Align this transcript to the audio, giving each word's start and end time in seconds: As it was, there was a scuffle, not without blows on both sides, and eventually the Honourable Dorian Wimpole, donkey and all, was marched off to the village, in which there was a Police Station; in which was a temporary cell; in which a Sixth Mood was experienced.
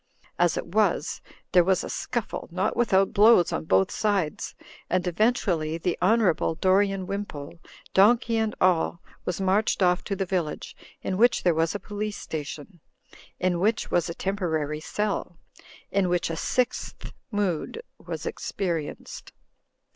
As 0.39 0.57
it 0.57 0.65
was, 0.65 1.21
there 1.51 1.63
was 1.63 1.83
a 1.83 1.87
scuffle, 1.87 2.47
not 2.51 2.75
without 2.75 3.13
blows 3.13 3.53
on 3.53 3.65
both 3.65 3.91
sides, 3.91 4.55
and 4.89 5.05
eventually 5.05 5.77
the 5.77 5.95
Honourable 6.01 6.55
Dorian 6.55 7.05
Wimpole, 7.05 7.59
donkey 7.93 8.37
and 8.37 8.55
all, 8.59 8.99
was 9.25 9.39
marched 9.39 9.83
off 9.83 10.03
to 10.05 10.15
the 10.15 10.25
village, 10.25 10.75
in 11.03 11.17
which 11.17 11.43
there 11.43 11.53
was 11.53 11.75
a 11.75 11.79
Police 11.79 12.17
Station; 12.17 12.79
in 13.39 13.59
which 13.59 13.91
was 13.91 14.09
a 14.09 14.15
temporary 14.15 14.79
cell; 14.79 15.37
in 15.91 16.09
which 16.09 16.31
a 16.31 16.35
Sixth 16.35 17.13
Mood 17.29 17.79
was 17.99 18.25
experienced. 18.25 19.33